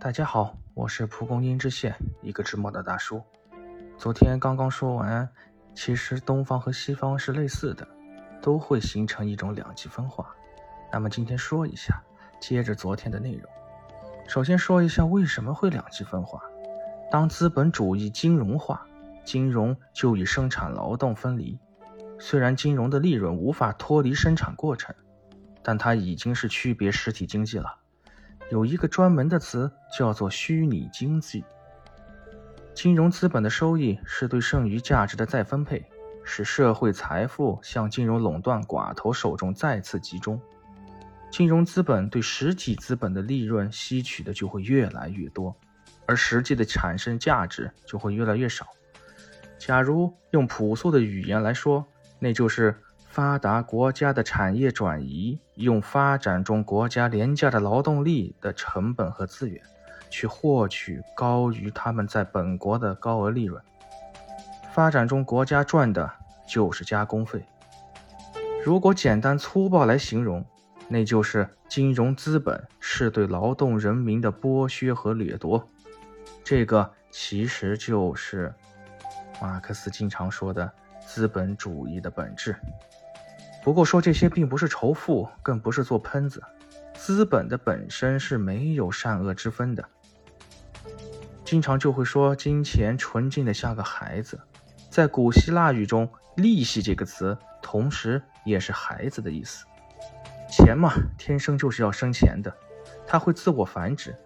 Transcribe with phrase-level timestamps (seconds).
[0.00, 3.20] 大家好，我是蒲公英之线一个直毛的大叔。
[3.96, 5.28] 昨天刚刚说完，
[5.74, 7.86] 其实东方和西方是类似的，
[8.40, 10.32] 都会形成一种两极分化。
[10.92, 12.00] 那么今天说一下，
[12.40, 13.42] 接着昨天的内容。
[14.28, 16.40] 首先说一下为什么会两极分化。
[17.10, 18.86] 当资本主义金融化，
[19.24, 21.58] 金融就与生产劳动分离。
[22.20, 24.94] 虽然金融的利润无法脱离生产过程，
[25.60, 27.78] 但它已经是区别实体经济了。
[28.50, 31.44] 有一个专门的词叫做虚拟经济。
[32.74, 35.84] 金融资本的收益是对剩余价值的再分配，
[36.24, 40.40] 使社会财富向金融垄断寡头手中再次集中。
[41.30, 45.54] 金融资本对实体资本的利润吸取的就会越来越多，
[46.06, 48.66] 而实际的产生价值就会越来越少。
[49.58, 51.84] 假如用朴素的语言来说，
[52.18, 52.74] 那就是。
[53.18, 59.60] 发达国家的产业转移，用发展中国家廉价的劳动力的成本和资源，
[60.08, 63.60] 去获取高于他们在本国的高额利润。
[64.72, 66.08] 发展中国家赚的
[66.46, 67.44] 就是加工费。
[68.64, 70.46] 如果简单粗暴来形容，
[70.86, 75.68] 那就是金融资本是对劳动人民的剥削和掠夺。
[76.44, 78.54] 这个其实就是
[79.42, 80.70] 马克思经常说的
[81.04, 82.54] 资本主义的本质。
[83.68, 86.42] 不过说这些并不是仇富，更不是做喷子。
[86.94, 89.84] 资本的本身是没有善恶之分的。
[91.44, 94.40] 经常就会说金钱纯净的像个孩子，
[94.88, 99.66] 在古希腊语中，利息这个词同时也是孩子的意思。
[100.50, 102.50] 钱嘛，天生就是要生钱的，
[103.06, 104.16] 它会自我繁殖，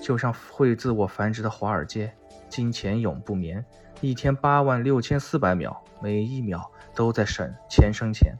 [0.00, 2.14] 就像会自我繁殖的华尔街，
[2.48, 3.64] 金钱永不眠，
[4.00, 8.32] 一天八万六千四百秒，每一秒都在省钱生钱。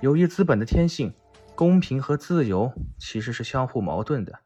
[0.00, 1.12] 由于资本的天性，
[1.54, 4.40] 公平和自由其实是相互矛盾的。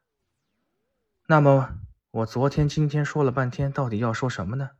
[1.29, 1.79] 那么，
[2.11, 4.71] 我昨天、今天说了半天，到底要说什么呢？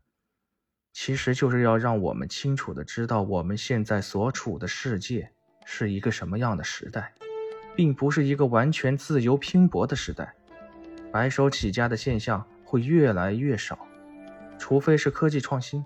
[0.93, 5.31] 其实就是要让我们清楚的知道，我们现在所处的世界
[5.65, 7.15] 是一个什么样的时代，
[7.77, 10.35] 并不是一个完全自由拼搏的时代。
[11.13, 13.87] 白手起家的现象会越来越少，
[14.59, 15.85] 除非是科技创新。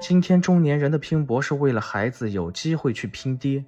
[0.00, 3.62] 今天中年人的拼搏是为了孩子有机会去拼爹，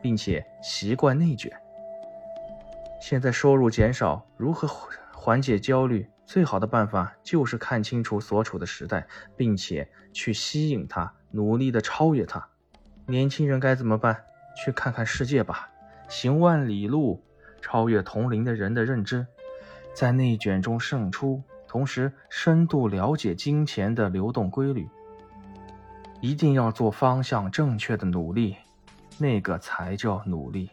[0.00, 1.52] 并且习惯内卷。
[3.00, 4.68] 现在收入减少，如何
[5.12, 6.08] 缓解焦虑？
[6.24, 9.04] 最好的办法就是看清楚所处的时代，
[9.36, 12.48] 并且去吸引他，努力的超越他。
[13.06, 14.24] 年轻人该怎么办？
[14.54, 15.68] 去看看世界吧，
[16.08, 17.24] 行万里路，
[17.60, 19.26] 超越同龄的人的认知，
[19.92, 24.88] 在内卷中胜出，同时深度了解金钱的流动规律。
[26.22, 28.54] 一定要做方向正确的努力，
[29.18, 30.70] 那个才叫努力。